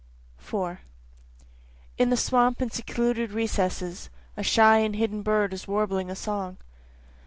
[0.39, 0.81] 4
[1.99, 6.57] In the swamp in secluded recesses, A shy and hidden bird is warbling a song.